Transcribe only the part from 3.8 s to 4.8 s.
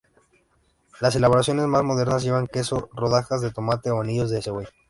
o anillos de cebolla.